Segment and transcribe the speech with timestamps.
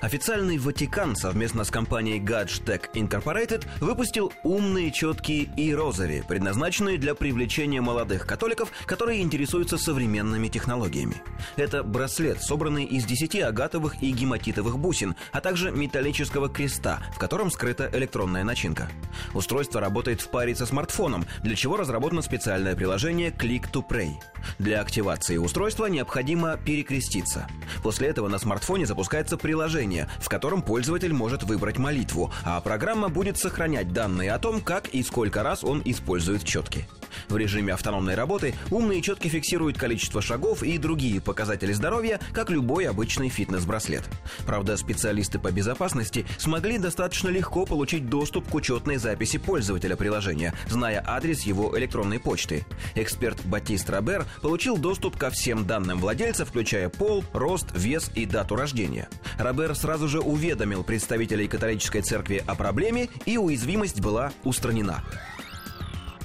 [0.00, 7.80] Официальный Ватикан совместно с компанией Gadgetech Incorporated выпустил умные четкие и розови, предназначенные для привлечения
[7.80, 11.22] молодых католиков, которые интересуются современными технологиями.
[11.56, 17.50] Это браслет, собранный из 10 агатовых и гематитовых бусин, а также металлического креста, в котором
[17.50, 18.90] скрыта электронная начинка.
[19.34, 24.12] Устройство работает в паре со смартфоном, для чего разработано специальное приложение Click to Pray.
[24.58, 27.46] Для активации устройства необходимо перекреститься.
[27.82, 33.38] После этого на смартфоне запускается приложение, в котором пользователь может выбрать молитву, а программа будет
[33.38, 36.86] сохранять данные о том, как и сколько раз он использует четки.
[37.28, 42.88] В режиме автономной работы умные четки фиксируют количество шагов и другие показатели здоровья, как любой
[42.88, 44.04] обычный фитнес-браслет.
[44.46, 51.02] Правда, специалисты по безопасности смогли достаточно легко получить доступ к учетной записи пользователя приложения, зная
[51.06, 52.64] адрес его электронной почты.
[52.94, 58.56] Эксперт Батист Робер получил доступ ко всем данным владельца, включая пол, рост, вес и дату
[58.56, 59.08] рождения.
[59.38, 65.02] Робер сразу же уведомил представителей католической церкви о проблеме, и уязвимость была устранена.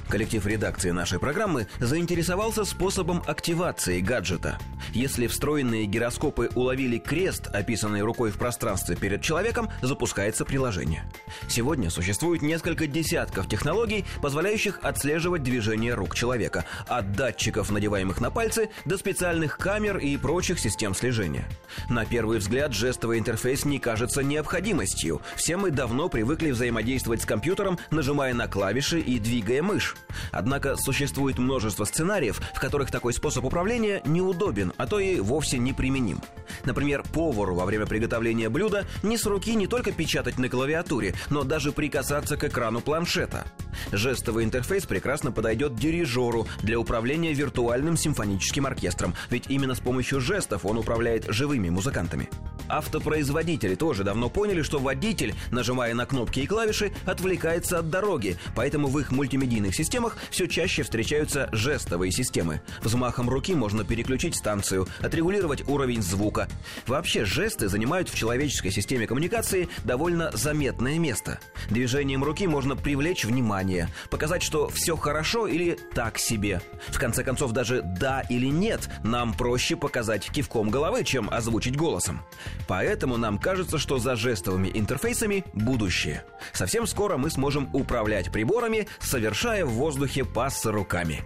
[0.09, 4.57] Коллектив редакции нашей программы заинтересовался способом активации гаджета.
[4.93, 11.03] Если встроенные гироскопы уловили крест, описанный рукой в пространстве перед человеком, запускается приложение.
[11.49, 18.69] Сегодня существует несколько десятков технологий, позволяющих отслеживать движение рук человека, от датчиков, надеваемых на пальцы,
[18.85, 21.49] до специальных камер и прочих систем слежения.
[21.89, 25.21] На первый взгляд жестовый интерфейс не кажется необходимостью.
[25.35, 29.96] Все мы давно привыкли взаимодействовать с компьютером, нажимая на клавиши и двигая мышь.
[30.31, 36.21] Однако существует множество сценариев, в которых такой способ управления неудобен, а то и вовсе неприменим.
[36.65, 41.43] Например, повару во время приготовления блюда не с руки не только печатать на клавиатуре, но
[41.43, 43.45] даже прикасаться к экрану планшета.
[43.91, 50.65] Жестовый интерфейс прекрасно подойдет дирижеру для управления виртуальным симфоническим оркестром, ведь именно с помощью жестов
[50.65, 52.29] он управляет живыми музыкантами.
[52.69, 58.87] Автопроизводители тоже давно поняли, что водитель, нажимая на кнопки и клавиши, отвлекается от дороги, поэтому
[58.87, 62.61] в их мультимедийных системах все чаще встречаются жестовые системы.
[62.81, 66.47] Взмахом руки можно переключить станцию, отрегулировать уровень звука.
[66.85, 71.39] Вообще жесты занимают в человеческой системе коммуникации довольно заметное место.
[71.69, 73.66] Движением руки можно привлечь внимание,
[74.09, 76.61] показать, что все хорошо или так себе.
[76.87, 82.21] В конце концов, даже да или нет нам проще показать кивком головы, чем озвучить голосом.
[82.67, 86.23] Поэтому нам кажется, что за жестовыми интерфейсами будущее.
[86.53, 91.21] Совсем скоро мы сможем управлять приборами, совершая в воздухе пассы руками.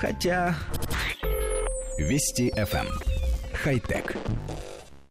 [0.00, 0.56] Хотя...
[1.98, 2.86] Вести FM.
[2.86, 2.88] Эм.
[3.54, 4.16] Хай-тек.